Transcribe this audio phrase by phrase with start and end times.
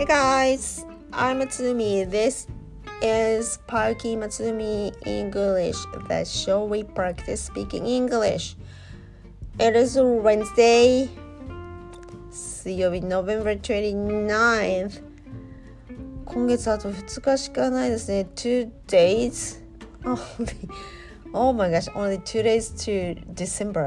[0.00, 2.10] Hey guys, I'm Matsumi.
[2.10, 2.46] This
[3.02, 5.76] is Parky Matsumi English,
[6.08, 8.56] the show we practice speaking English.
[9.60, 11.10] It is Wednesday,
[12.30, 15.02] 水曜日 November 29th.
[16.24, 18.26] 今月あと2日しかないですね。
[18.34, 19.62] Two days?
[20.04, 20.70] Only,
[21.34, 23.86] oh my gosh, only two days to December.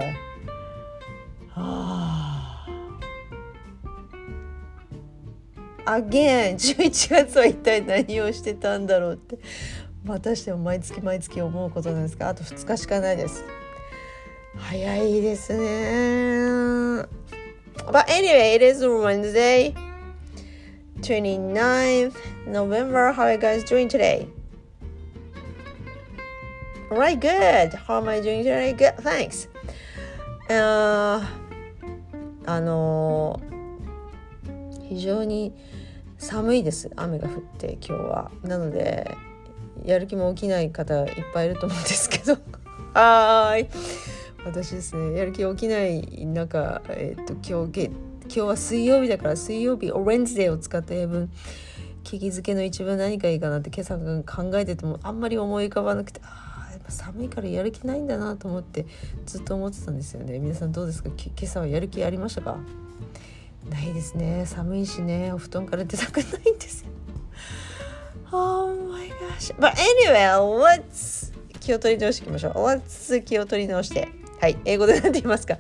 [5.87, 9.39] あげん11月は一体何をしてたんだろうって
[10.05, 13.45] またしても毎月毎月思うことなんですがあと2日しかないです
[14.57, 17.07] 早いですね
[17.87, 19.75] But anyway, it is Wednesday
[21.01, 23.13] 29th November.
[23.13, 24.27] How are you guys doing today?
[26.91, 27.75] Alright, good.
[27.75, 28.73] How am I doing today?
[28.73, 29.49] Good, thanks.
[30.49, 31.21] Uh,
[32.47, 33.41] あの
[34.89, 35.55] 非常に
[36.25, 36.91] 寒いです。
[36.97, 38.31] 雨が降って今日は。
[38.43, 39.15] なので
[39.85, 42.39] やる気も起きない方いっぱいいると思うんですけど。
[42.99, 43.69] はい。
[44.47, 51.31] 私ですねやる気起きない中、えっ、と今日今日は水曜日だから水曜日オレンジデーを使った英文。
[52.05, 58.85] 聞きづけの一文何かいいかなって今朝考えててもあんまり思い浮かばなくてああ寒いからやる気ないんだなと思って
[59.25, 60.39] ずっと思ってたんですよね。
[60.39, 61.11] 皆さんどうですか？
[61.17, 62.57] 今朝はやる気ありましたか？
[63.71, 64.45] ないですね。
[64.47, 65.33] 寒いしね。
[65.33, 66.91] お布団から出たくないんですよ。
[68.33, 69.55] Oh my gosh.
[69.59, 72.53] But anyway let's 気を取り直していきましょう。
[72.53, 74.09] Let's 気を取り直して。
[74.41, 74.59] はい。
[74.65, 75.59] 英語で何て言いますか。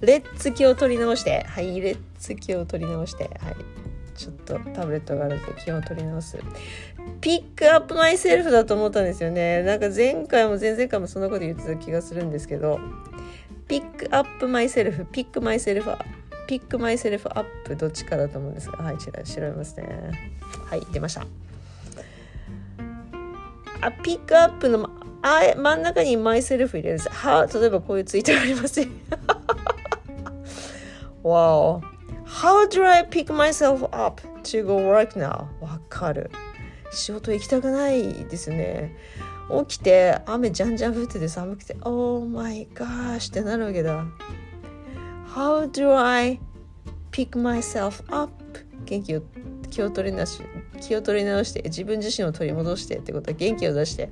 [0.00, 1.44] レッツ気を取り直して。
[1.48, 1.80] はい。
[1.80, 3.24] レッツ気を取り直して。
[3.24, 3.56] はい。
[4.14, 6.38] ちょっとタブレットがあるので気を取り直す。
[7.20, 9.62] ピックアップマイセルフだと思ったんですよね。
[9.62, 12.78] なんか前回も前々回もそんなこと言ってた気がするんですけど。
[13.70, 20.34] pick up myself pick myself pick myself up どっちかだと思うんですがはい調べますね。
[20.68, 21.24] はい出ました。
[23.80, 24.90] あ pick up の
[25.22, 27.08] あ真ん中に myself 入れるんです。
[27.08, 28.88] は例えばこういうツイートがありますね
[31.22, 31.82] Wow
[32.26, 35.46] How do I pick myself up to go work now?
[35.60, 36.32] わかる。
[36.90, 38.96] 仕事行きたくないですね。
[39.68, 44.04] 起きて雨じゃんじゃん降ってて寒くて Oh my gosh ってなるわけだ。
[45.34, 46.40] How do I
[47.12, 48.32] pick myself up?
[48.84, 49.22] 元気を
[49.70, 50.42] 気を取り直し
[50.80, 54.10] 気を取り直して自分自身を取り戻してってことは元気を出して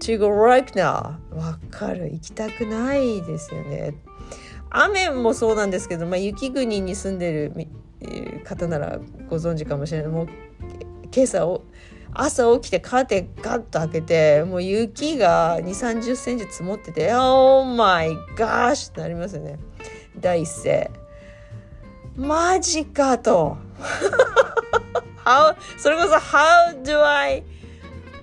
[0.00, 3.94] to go right now わかる行きたくないですよね
[4.68, 7.70] 雨もそうなんですけど、まあ、雪国に住んでる
[8.44, 9.00] 方なら
[9.30, 10.28] ご存知かもしれないもう
[11.14, 11.64] 今朝を
[12.12, 19.58] 朝起きてカーテンガッと開けてもう雪が2 3 0センチ積もってて「Oh my gosh!」ってなりますよね。
[20.19, 20.89] 第一声
[22.15, 23.57] マジかと
[25.23, 27.43] How それこそ How do I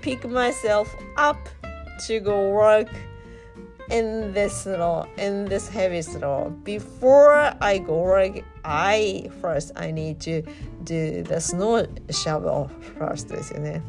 [0.03, 1.38] pick myself up
[2.06, 2.88] to go work
[3.91, 10.21] in this snow in this heavy snow before I go work I first I need
[10.22, 10.43] to
[10.84, 12.69] do the snow shovel
[12.99, 13.82] first ですよね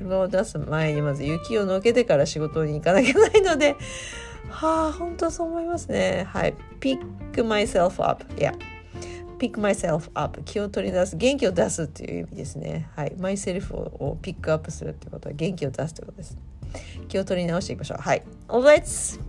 [0.00, 3.76] 車を出す前にまず雪をのけてから仕事に行かなきゃないので
[4.48, 6.26] はあ、本当そう思いますね。
[6.28, 6.54] はい。
[6.80, 6.98] pick
[7.34, 8.24] myself up.
[8.34, 8.56] Yeah.
[9.38, 10.42] pick myself up.
[10.44, 11.16] 気を取り出す。
[11.16, 12.88] 元気を出すっていう意味ですね。
[12.96, 13.12] はい。
[13.16, 16.36] myself をピックアップするってことは元気を出すってことです。
[17.08, 18.02] 気を取り直していきましょう。
[18.02, 18.22] はい。
[18.48, 19.20] Let's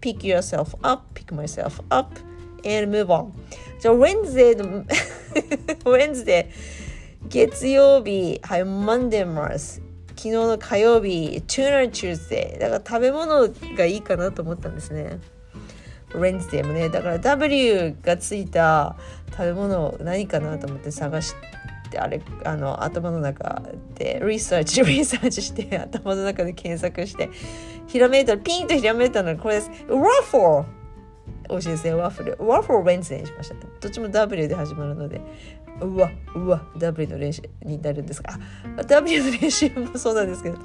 [0.00, 2.18] pick yourself up, pick myself up,
[2.64, 3.32] and move on.
[3.80, 4.84] じゃあ、Wednesday の
[5.84, 6.46] Wednesday
[7.28, 9.87] 月曜日、はい、Monday ます。
[10.18, 15.20] 昨日の火曜日 Tuna Tuesday だから食べ物がいいかなと思ったんですね。
[16.10, 16.88] Wednesday もね。
[16.88, 18.96] だから W がついた
[19.30, 21.36] 食べ物何かなと思って探し
[21.92, 23.62] てあれあの頭の中
[23.94, 27.30] でリサーチリサーチして頭の中で検索して
[27.86, 29.70] ひらめいたらピンとひらめいたのがこれです。
[29.86, 30.64] Waffle
[31.48, 33.54] 美味しいですねワッフルワッフル Wednesday にしました。
[33.54, 35.20] どっちも W で始まるので
[35.80, 38.38] うわうわ W の練習になるんですが
[38.86, 40.58] W の練習もそうなんですけど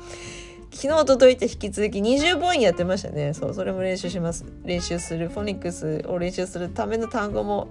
[0.71, 3.33] 昨日とといて引き続き20母音やってましたね。
[3.33, 4.44] そうそれも練習します。
[4.63, 7.68] 練習するフォニックスを練習するための単語も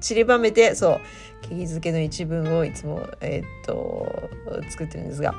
[0.00, 1.00] 散りばめてそう
[1.46, 4.28] 聞きづけの一文をいつもえー、っと
[4.68, 5.34] 作ってるんですが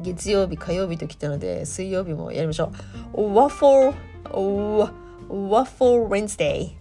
[0.00, 2.72] 月曜日火曜日と来たので水曜日もやりましょ
[3.14, 3.20] う。
[3.20, 3.94] Waffle
[5.28, 6.72] Waffle Wednesday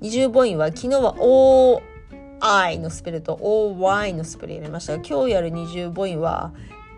[0.00, 4.96] 二重母音は昨日は OI のスペルと OY のスペル入れました。
[4.96, 6.52] が今日やる二重母音は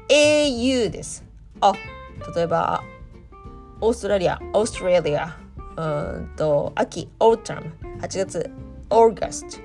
[0.09, 1.25] AU です。
[1.61, 1.73] あ
[2.37, 2.85] 例えば
[3.81, 5.37] オーストラリアオーストラリア。
[5.75, 8.51] うんと秋 autumn 8月
[8.91, 9.61] August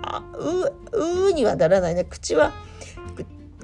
[0.02, 0.22] あ、
[0.92, 2.04] う、うにはならないね。
[2.04, 2.52] 口は、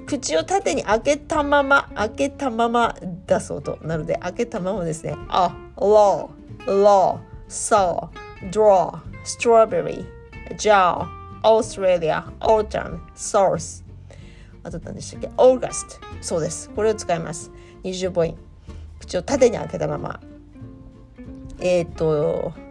[0.05, 2.93] 口を縦に開けたまま、開けたまま
[3.25, 3.77] 出す音。
[3.83, 5.15] なので、開けたままですね。
[5.29, 6.27] あ、law,
[6.65, 8.09] law, saw,
[8.51, 10.05] draw, strawberry,
[10.57, 11.07] jaw,
[11.41, 13.81] Australia, autumn, source.
[14.63, 16.01] あと何でしたっけ ?August。
[16.19, 16.69] そうです。
[16.71, 17.49] これを使います。
[17.85, 18.35] 20母音。
[18.99, 20.19] 口を縦に開けたまま。
[21.61, 22.66] えっ、ー、と、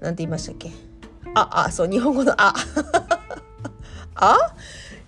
[0.00, 0.70] なんて言いましたっけ？
[1.34, 2.54] あ、あ、そう、日本語のあ。
[4.16, 4.54] あ？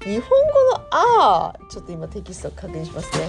[0.04, 1.54] 日本語のあ？
[1.70, 3.28] ちょっと今テキスト確認しますね。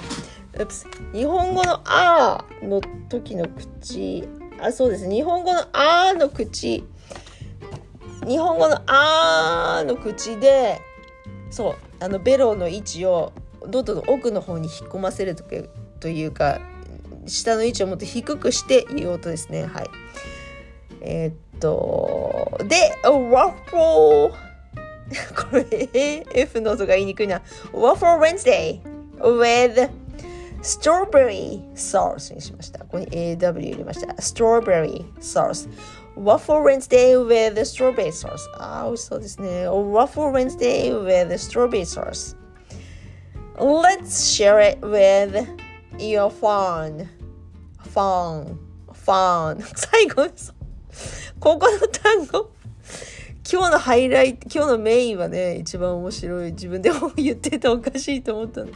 [1.13, 4.27] 日本語のあの時の口、
[4.62, 5.10] あ、そうです。
[5.10, 6.83] 日本語のあの口、
[8.27, 10.80] 日本語のあの口で、
[11.50, 13.33] そう、あのベロの位置を
[13.68, 15.36] どんどん奥の方に引っ込ませる
[16.00, 16.59] というか、
[17.25, 19.66] 下の位置をもっと低くして言う音ですね。
[19.66, 19.89] はい。
[21.01, 24.32] えー、と、で、waffle
[25.35, 27.41] これ F の音が言いにくいな。
[27.73, 28.81] waffle Wednesday
[29.19, 29.91] with
[30.61, 32.81] strawberry sauce にしました。
[32.81, 34.12] ここに AW 入れました。
[34.15, 35.69] strawberry sauce
[36.17, 39.69] waffle Wednesday with strawberry sauce あー、美味しそうですね。
[39.69, 42.37] waffle Wednesday with strawberry sauce
[43.56, 45.49] Let's share it with
[45.99, 47.09] your fun
[47.93, 48.56] fun
[48.93, 50.55] fun 最後です。
[51.40, 52.51] ここの単語
[53.51, 56.51] 今日のハイライト今日のメインはね一番面白い。
[56.51, 58.68] 自分でも言ってておかしいと思ったの。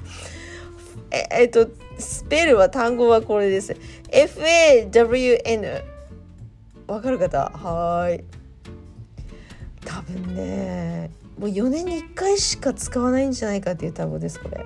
[1.12, 3.76] ええっとスペルは単語はこれです。
[4.12, 5.84] FAWN
[6.88, 7.50] わかる方？
[7.50, 8.24] はい。
[9.86, 11.10] 多分ね
[11.40, 14.66] もう4年に1回しか使わないんじゃないかっていう単語ですこれ。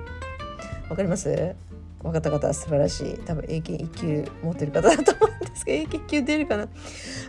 [0.90, 1.56] わかります？
[2.04, 3.18] 分かった方は素晴らしい。
[3.20, 6.68] 多分英検1級持ってる方だと思うんですけど英検1級出るかな。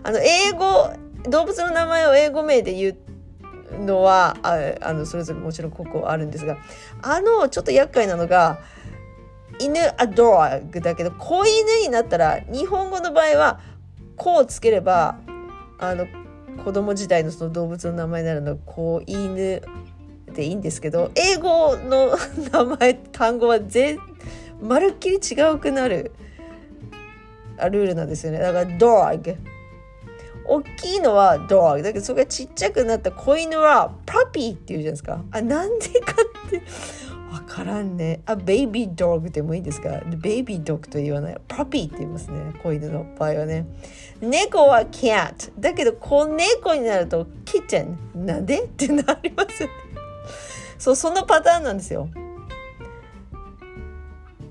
[0.02, 0.92] あの英語
[1.28, 6.58] 動物の名前を英語名で言うのはああのそれぞれもちろんここあるんですが
[7.02, 8.58] あのちょっと厄介なのが
[9.58, 13.60] 犬アドラグだけど子犬になったら日本語の場合は
[14.16, 15.16] 「子」をつければ
[15.78, 16.06] あの
[16.64, 19.62] 子供時代のその動物の名前になるの子犬
[20.32, 22.16] でいいんですけど英語の
[22.52, 23.98] 名前単語は全
[24.62, 26.12] まるっきり違うくなる。
[27.70, 28.38] ルールなんですよね。
[28.38, 29.36] だから dog
[30.44, 35.22] 大きいのは dog だけどそれがちっちゃくなった子犬は puppy って言うじゃないですか。
[35.30, 36.14] あなんでか
[36.46, 36.62] って
[37.30, 38.22] 分からんね。
[38.26, 40.00] あベイビードッグでもいいですか。
[40.16, 41.36] ベイビードッグと言わない。
[41.46, 42.52] パピーって言いますね。
[42.62, 43.66] 子犬の場合はね。
[44.20, 48.62] 猫は cat だけど子猫になると kitten なんで？
[48.62, 49.74] ってなりますよね。
[50.78, 52.08] そうそのパターンなんですよ。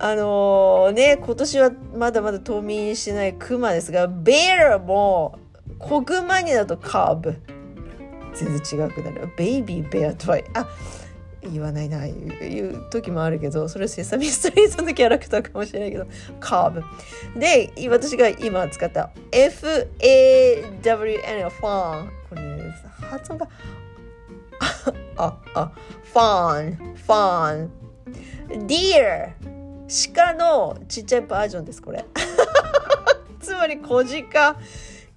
[0.03, 5.37] あのー、ね、今年はまだまだ冬眠しないクマですが、ベアも
[5.77, 7.39] 子グマになるとカーブ。
[8.33, 9.29] 全然違くなる。
[9.37, 10.67] ベイビーベアとは、あ、
[11.43, 16.07] 言わないな、言う時もあるけど、それはセサミストリートのキャラクターかもしれないけど、
[16.39, 16.83] カーブ。
[17.39, 20.79] で、私が今使った F-A-W-N
[21.51, 22.09] ファン。
[22.27, 23.47] これ、ね、発音が、
[25.17, 25.71] あ、あ、
[26.11, 27.71] ファン、ファン。
[28.67, 29.50] Dear
[29.91, 32.05] 鹿のちっちゃいバージョンですこれ。
[33.41, 34.55] つまり小鹿。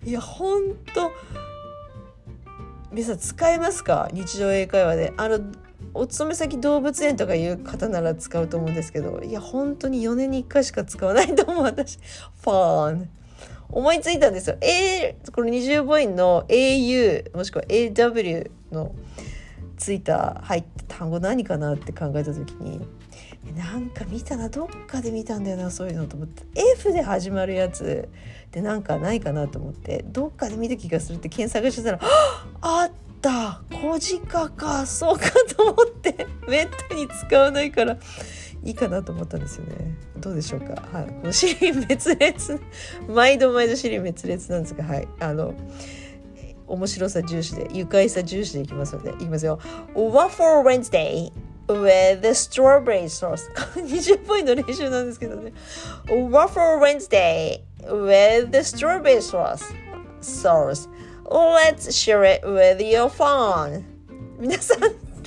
[0.04, 1.12] いやほんと。
[2.90, 4.08] 皆さん使えますか？
[4.12, 5.12] 日常英会話で。
[5.16, 5.38] あの
[5.94, 9.20] お勤め先動物園とかいう方なら使うと思うんですけど。
[9.22, 11.98] いや本当に4年に1回しか使わないと思う私。
[12.42, 13.08] ファン。
[13.70, 14.56] 思いついたんですよ。
[14.60, 18.92] A、この20母音の au もしくは aw の
[19.76, 22.80] ついた入った単語何かなって考えた時に。
[23.52, 26.42] なんか見たなどっかで見たんだよなそういうのと思って。
[26.76, 28.08] F で始まるやつ。
[28.50, 30.04] でなんかないかなと思って。
[30.08, 32.00] どっかで見た気がするって検索してたら
[32.60, 33.62] あった。
[33.70, 34.86] 小鹿か。
[34.86, 36.26] そうかと思って。
[36.48, 37.98] めったに使わないから。
[38.64, 39.94] いいかなと思ったんですよね。
[40.16, 40.82] どうでしょうか。
[40.90, 41.06] はい。
[41.06, 42.60] このシリ滅裂。
[43.08, 45.08] 毎度毎度シリ滅裂なんですがはい。
[45.20, 45.54] あの
[46.66, 49.58] 面白さ重視で愉快さ重視でいきますのでいきますよ。
[49.94, 51.30] Waffle Wednesday
[51.68, 55.52] with the strawberry sauce 20ポイント練習なんですけどね
[56.06, 59.64] Waffle Wednesday with the strawberry sauce
[60.20, 60.88] sauce
[61.24, 63.84] Let's share it with your phone
[64.38, 64.80] 皆さん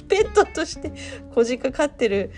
[0.08, 0.91] ペットとして
[1.34, 2.32] 小鹿飼ってる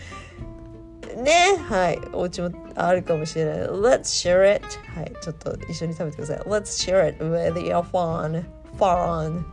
[1.18, 4.66] ねはいお家もあるかもしれない Let's share it
[4.96, 8.46] はいちょっと一緒に食べてください Let's share it with your phone
[8.78, 9.44] phone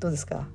[0.00, 0.46] どうですか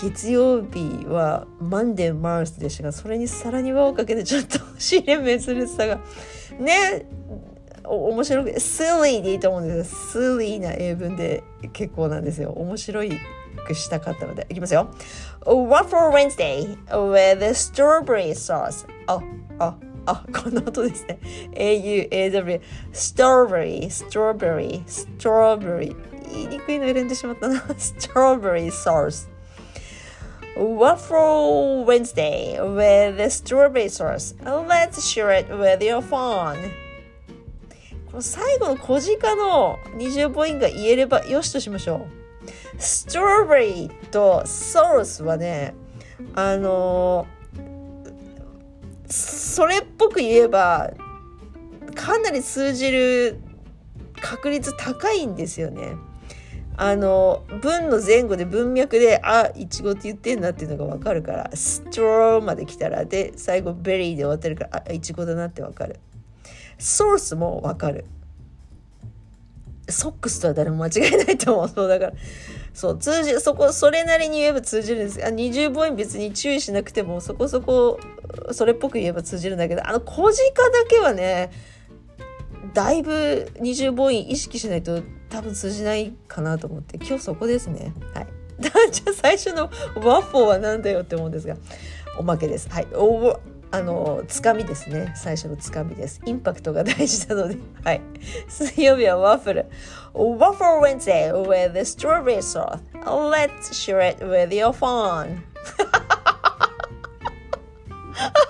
[0.00, 6.00] 月曜日はマンデーマースでしたがそれにさらに輪をかけてちょっと試練滅裂さが
[6.58, 7.06] ね
[7.88, 10.12] 面白くスリーでいいと思うんです。
[10.12, 12.50] スリーな英文で結構なんですよ。
[12.50, 13.12] 面白い
[13.66, 14.46] くしたかったので。
[14.48, 14.90] いきますよ。
[15.42, 18.86] Waffle Wednesday with strawberry sauce.
[19.06, 19.20] あ
[19.58, 19.76] あ
[20.06, 21.18] あこの音ですね。
[21.52, 22.60] AUAW
[22.92, 25.96] strawberry strawberry strawberry
[26.32, 27.60] 言いにくいの選んでしまったな。
[27.78, 29.35] Strawberry sauce
[30.56, 34.34] Waffle Wednesday with strawberry sauce.
[34.42, 36.56] Let's share it with your phone.
[38.06, 42.80] この最後の小鹿の二重母音が言えればよしとしましょう。
[42.80, 45.74] strawberry と sauce はね、
[46.34, 47.26] あの
[49.06, 50.90] それっぽく言えば
[51.94, 53.40] かなり通じる
[54.22, 55.96] 確率高いんですよね。
[56.78, 65.98] あの文の前後で文脈であいちごって言ってんなっていうのが分かるから straw まで来たらで最後 berry で終わってるからあいちごだなって分かる。
[66.78, 68.04] ソースも分かる。
[69.88, 71.68] ソックスとは誰も間違いないと思う。
[71.68, 72.12] そうだから
[72.74, 75.24] そう通じそこそれなりに言えば通じるんです。
[75.24, 77.98] あ二重母音別に注意しなくてもそこそこ
[78.52, 81.50] それっぽく言えば通じるんだけどあの小鹿だけはね
[82.74, 85.02] だいぶ二重母音意識しないと
[85.36, 87.92] 多分通じないかなと思って今日そこですね。
[88.14, 88.26] はい。
[88.58, 89.64] じゃあ最初の
[89.96, 91.56] ワッフォーは何だよって思うんですが
[92.18, 92.70] おまけです。
[92.70, 92.86] はい。
[92.94, 93.38] お
[93.70, 95.12] あのつかみですね。
[95.14, 96.22] 最初のつかみです。
[96.24, 97.58] インパクトが大事なので。
[97.84, 98.00] はい。
[98.48, 99.66] 水曜日はワッフル。
[100.14, 102.80] Waffle Wednesday with strawberry sauce.
[103.04, 105.42] Let's share it with your phone.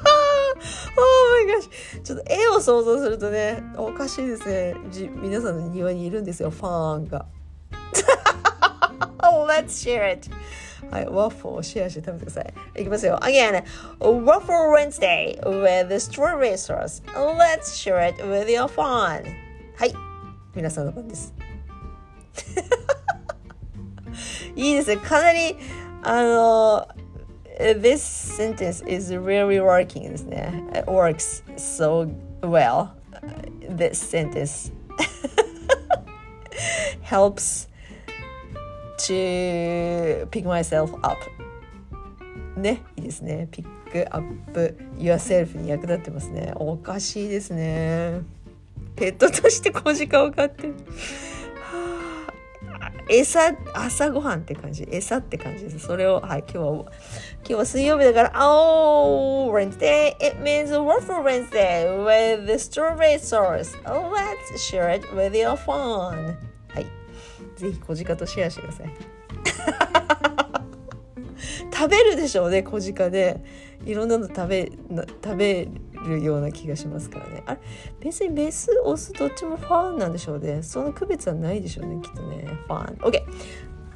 [1.46, 1.68] がし、
[2.02, 4.74] ちょっと絵を想像するとね、おかしいですね。
[4.90, 7.26] じ皆さんの庭にいるんですよ、ファンが。
[9.46, 10.28] Let's share it!
[10.90, 12.54] はい、ワッフォをシェアして食べてください。
[12.82, 13.18] いきますよ。
[13.22, 13.64] Again!
[13.98, 19.24] Waffle Wednesday with the straw racers.Let's share it with your fun!
[19.76, 19.94] はい、
[20.54, 21.34] 皆さんの番です。
[24.54, 24.98] いいですね。
[24.98, 25.56] かなり、
[26.02, 26.86] あの、
[27.59, 30.63] this sentence is really working ですね。
[30.73, 32.09] It works so
[32.41, 32.89] well.
[33.69, 34.71] This sentence
[37.01, 37.67] helps
[38.97, 41.17] to pick myself up
[42.57, 48.21] ねいいですねピックアップ yourself に役立ってますねおかしいですね
[48.95, 50.75] ペットとして小鹿を飼ってる
[53.08, 56.86] 餌朝ごはんって感じ餌って感じですそれをはい今日は今
[57.44, 65.56] 日は水曜日だから Oh Wednesday it means waffle Wednesday with the strawberry sauce let's share it with your
[65.56, 66.36] phone
[67.56, 68.90] ぜひ小鹿とシェアしてください
[71.72, 73.42] 食べるでしょうね小鹿で
[73.84, 74.72] いろんなの食べ
[75.22, 75.68] 食べ
[76.05, 77.59] るような気がしますからねあれ
[77.99, 83.21] 別にメスオスどっちもファンなんでしょうねその区別はないでしょうねきっとねファン OK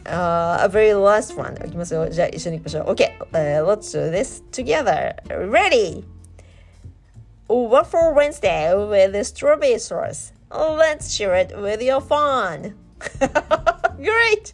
[0.08, 5.16] Uh, a very last one いきますよじゃあ一緒に行きましょう OK、uh, let's do this together
[5.50, 6.04] ready
[7.48, 12.76] Waffle Wednesday with strawberry sauce let's share it with your phone
[13.98, 14.54] Great!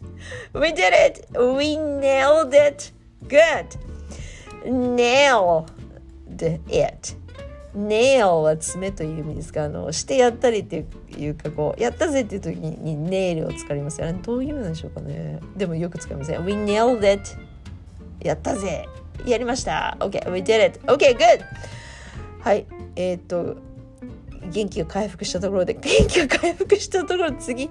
[0.52, 1.26] We did it!
[1.38, 2.92] We nailed it!
[3.28, 3.76] Good!
[4.64, 5.70] Nailed
[6.68, 7.14] it.
[7.77, 14.19] Nail は爪という意味ですがあのしてやったりっていうかこうやったぜっていう時にネイルを使いますよね。
[14.23, 15.39] どういう意味なんでしょうかね。
[15.55, 16.39] でもよく使いますね。
[16.39, 17.37] We nailed it.
[18.19, 18.89] やったぜ。
[19.25, 19.95] やりました。
[19.99, 20.79] OK we did it.
[20.87, 21.41] OK good.
[22.41, 22.65] はい
[22.95, 23.57] えっ、と
[24.49, 27.69] 元気が回復したところで 元気が回復したところ次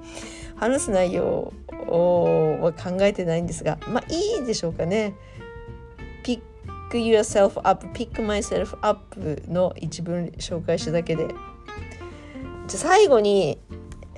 [0.56, 5.14] 話す内容は考えてないんですがまあいいでしょうかね。
[6.22, 6.55] ピック
[6.93, 11.28] yourself up pick myself up の一文紹介しただけで。
[12.66, 13.59] じゃ最後に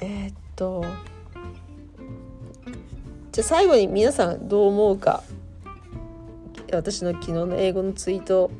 [0.00, 0.84] えー、っと
[3.32, 5.22] じゃ最後に皆さんどう思うか。
[6.72, 8.50] 私の昨日の英語のツイート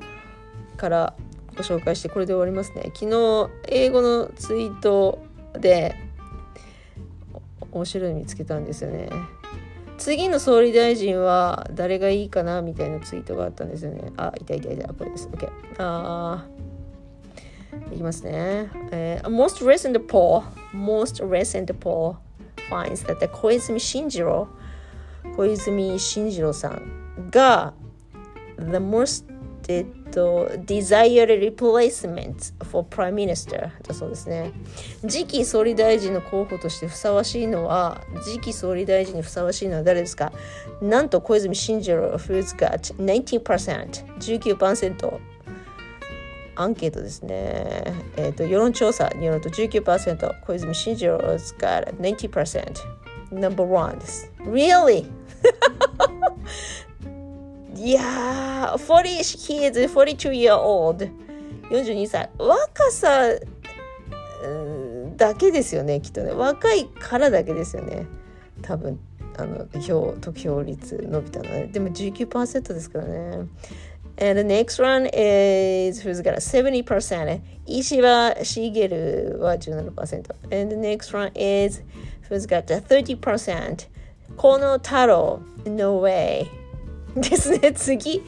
[0.79, 1.15] から
[1.57, 2.91] ご紹介してこれで終わりますね。
[2.95, 5.19] 昨日英語のツイート
[5.53, 5.95] で
[7.71, 9.11] 面白い見つけたんですよね。
[9.99, 14.13] 次の総理大臣は誰がいいかなみたいなツイートがあったんですよね。
[14.17, 14.79] あいたいたい。
[14.79, 15.29] たこれです。
[15.29, 16.47] OK あ
[17.93, 22.17] いきますね、えー、most recent poll most recent poll
[22.71, 24.49] finds that 小泉進次郎
[25.37, 27.75] 小泉進次郎さんが
[28.59, 29.25] the most
[29.69, 34.51] えっと、Desire replacement for prime minister だそうですね。
[35.07, 40.33] 次期総理大臣の候補としてふさわしいのは、次期総理大臣にふさわしいのは誰ですか？
[40.81, 45.19] なんと小泉進次郎 who's got 19%、19%。
[46.57, 47.85] アンケートですね。
[48.17, 52.73] えっ、と、世論調査によると19%、小泉進次郎 has got 90%。
[53.31, 54.33] Number one です。
[54.41, 55.05] Really?
[57.79, 61.09] いやー、40, he is 42 year old.
[61.71, 62.29] 42歳。
[62.37, 63.39] 若さ
[65.17, 66.33] だけですよね、きっとね。
[66.33, 68.07] 若いからだけですよね。
[68.63, 68.99] 多分、
[69.37, 71.67] あの、票、得票率伸びたのは、ね。
[71.67, 73.47] でも19%ですからね。
[74.21, 77.41] And the next one is who's got a 70%.
[77.67, 78.89] 石破茂
[79.39, 80.35] は 17%.
[80.51, 81.85] And the next one is
[82.29, 83.87] who's got a 30%.
[84.37, 86.47] 河野太郎 No way.
[87.17, 88.23] ですね、次。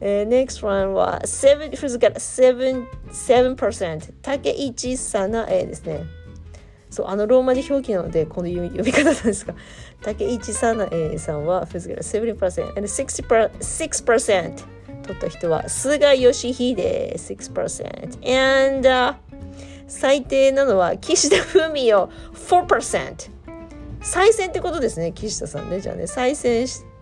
[0.00, 6.04] えー、next one は7、who's got 7%, 7%竹市さなえですね。
[6.90, 9.54] そう、あのローマ字表記なので、この呼び方なんですが、
[10.02, 14.74] 竹市さなえさんは who's got 7% and 6%, 6
[15.04, 19.14] 取った人は菅義偉6% and、uh,
[19.86, 21.94] 最低なのは岸田文雄
[22.32, 23.30] 4%
[24.00, 25.80] 再選ってことですね岸田さんね。
[25.80, 26.93] じゃあね再選して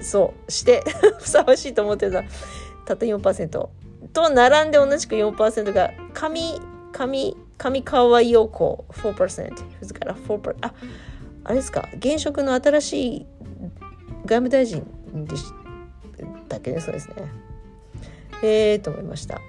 [0.00, 0.52] そう。
[0.52, 0.82] して
[1.18, 2.24] ふさわしいと思ってるのは
[2.84, 3.48] たった4%
[4.12, 6.60] と並んで同じく4%が上
[6.92, 10.72] 上上川陽子4%ですから4%あ
[11.44, 11.88] あれですか。
[11.98, 13.26] 現職の新しい
[14.24, 14.84] 外務大臣
[15.24, 15.44] でし
[16.48, 16.80] たっけね。
[16.80, 17.14] そうですね。
[18.42, 19.40] ええと思いました。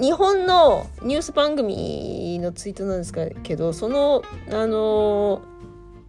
[0.00, 5.42] 日本のニュース番組のツイートなんですけどそのあの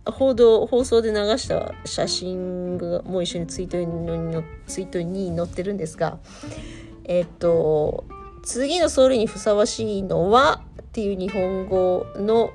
[0.06, 6.18] 報道放送で流した写真がもう一緒にツイートにツイートに載ってるんですが
[7.04, 8.06] えっと
[8.44, 12.52] 次の総理にふさわしいのはっていう日本語の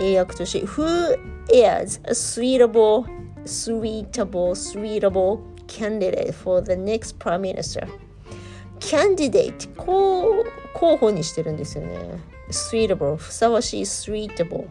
[0.00, 1.16] 英訳として Who
[1.52, 3.06] is a suitable,
[3.44, 7.86] suitable, suitable candidate for the next prime minister?
[8.80, 12.18] candidate 候補にしてるんですよね
[12.50, 14.66] suitable ふさわしい suitable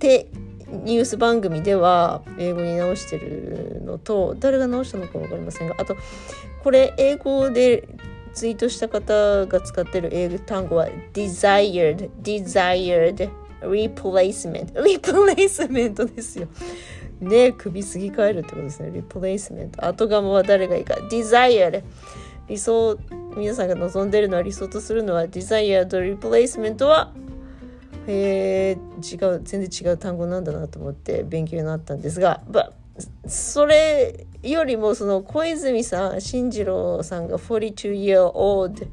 [0.00, 0.26] て
[0.84, 5.96] ニュース番組では英語に直してるのと誰が直したのか分かりませんがあと
[6.62, 7.88] これ英語で
[8.32, 16.48] ツイートした方が使ってる英語単語は desired desired replacement replacement ですよ。
[17.20, 18.90] ね首すぎ替えるってことですね。
[18.90, 20.94] replacement 後釜は誰がいいか。
[21.10, 21.82] desired
[22.48, 22.96] 理想
[23.36, 27.12] 皆さんが望んでるのは理想とするのは desired replacement は
[28.06, 32.42] え、違う全然違う単語なんだなと思って勉強になったんですが、
[33.26, 38.86] それよりもその小泉さん進次郎さんが42 year old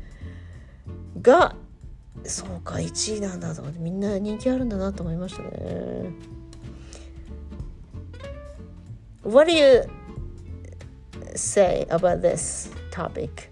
[1.22, 1.56] が
[2.24, 6.12] そうか1位なんだと思ってみんな人気あるんだなと思いましたね。
[9.24, 9.84] What do you
[11.36, 13.50] say about this topic?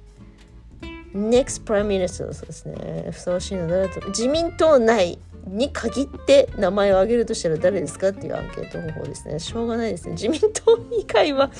[1.13, 3.09] Next Prime Minister そうですね。
[3.11, 9.39] ふさわしいの誰だと自民党内に限って名前を挙げるとしたら誰ですかっていうアンケート方法ですね。
[9.39, 10.13] しょうがないですね。
[10.13, 11.51] 自民党以外は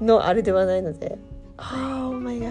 [0.00, 1.18] のあれではないので。
[1.56, 2.50] ああ、お前が。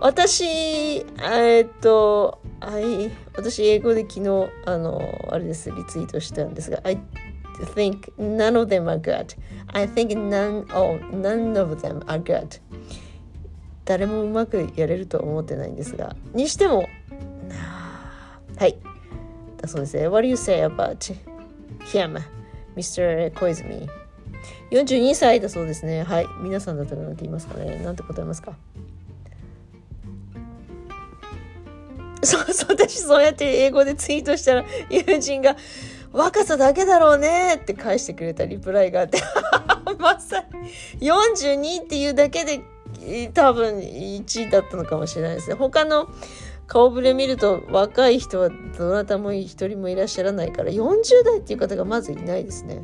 [0.00, 5.00] 私、えー、っと、はい、私英語で昨日、あの、
[5.30, 6.98] あれです、リツイートしたんですが、I
[7.74, 9.36] think none of them are good.
[9.68, 12.60] I think none, oh, none of them are good.
[13.84, 16.16] 誰もうまくやれると思ってないんですが。
[16.34, 16.88] にしても、
[18.58, 18.76] はい。
[19.62, 20.08] だそうですね。
[20.08, 21.14] What do you say about
[21.92, 22.20] him,
[22.76, 23.32] Mr.
[23.32, 23.88] 小泉
[24.70, 26.02] 42歳だそうですね。
[26.02, 26.26] はい。
[26.42, 27.78] 皆さんだったら何て言いますかね。
[27.78, 28.52] なんて答えますか？
[32.24, 35.56] そうそう、私そうやって英語でツイートしたら友人が
[36.12, 39.18] 若さだけだろうねって返してくれたリプライがあって
[39.98, 40.44] まさ
[41.00, 42.60] に42っていうだけで
[43.34, 45.56] 多分1位だったのかもしれないですね。
[45.56, 46.08] 他の
[46.72, 52.82] 顔ぶれ見ると若い人はどなたも一人もいらっしゃらないから40代っていう方がまずいないですね。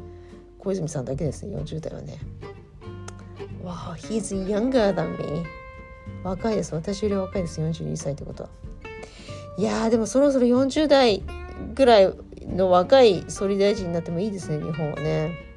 [0.59, 2.19] 小泉さんだけですね、40代はね。
[3.65, 5.43] Wow, he's younger than me.
[6.23, 6.75] 若いです。
[6.75, 7.63] 私より若いです。
[7.63, 8.51] 42歳ってことは。
[9.57, 11.23] いやーでもそろそろ40代
[11.75, 12.15] ぐらい
[12.47, 15.48] の若い総理大臣になってもいいですね日本はね。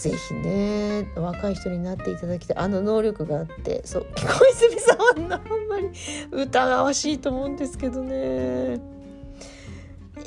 [0.00, 2.56] ぜひね若い人になっていただきたい。
[2.56, 3.82] あの能力があって。
[3.84, 4.06] そう。
[4.16, 5.90] 小泉さんはあんまり
[6.32, 8.80] 疑わしいと思うんですけどね。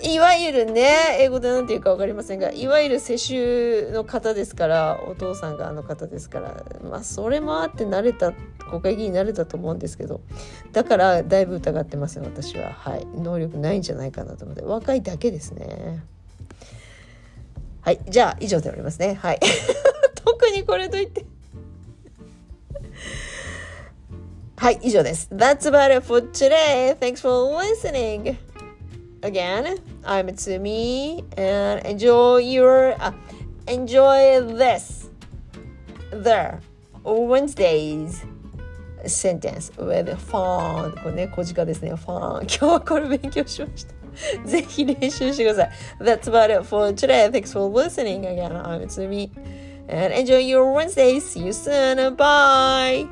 [0.04, 6.64] いわゆるね英語で何て言うか分かりませんがいわゆる世襲の方ですからお父さんがあの方ですから。
[6.88, 8.32] まあそれもあって慣れた
[8.70, 10.22] 国会議員になれたと思うんですけど。
[10.72, 12.74] だからだいぶ疑ってますよ私は。
[12.74, 13.08] はい。
[13.16, 14.62] 能力ないんじゃないかなと思って。
[14.62, 16.04] 若いだけですね。
[17.84, 19.40] はいじゃあ以上でおりますねはい
[20.16, 21.26] 特にこれといって
[24.56, 25.28] はい、以上です。
[25.30, 26.96] That's about it for today.
[26.98, 28.38] Thanks for listening.
[29.24, 29.80] again.
[30.06, 33.12] I'm Tsumi, and enjoy your uh,
[33.68, 35.10] enjoy this
[36.12, 36.60] the
[37.04, 38.26] Wednesdays
[39.06, 41.94] sentence with fun これね、小鹿ですね。
[41.94, 44.03] fun 今日はこれ勉強しました。
[44.45, 45.71] ぜひ練習してください。
[46.01, 47.31] That's about it for today.
[47.31, 48.53] Thanks for listening again.
[48.53, 49.31] I'm Tsumi.
[49.89, 51.25] And enjoy your Wednesdays.
[51.25, 52.15] See you soon.
[52.17, 53.09] Bye.